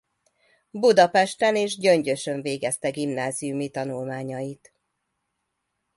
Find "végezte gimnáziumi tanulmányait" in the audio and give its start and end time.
2.41-4.73